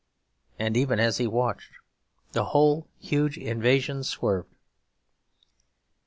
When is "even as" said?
0.77-1.17